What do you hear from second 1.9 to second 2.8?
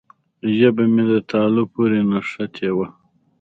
نښتې